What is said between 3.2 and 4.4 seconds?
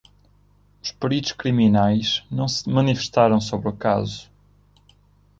sobre o caso.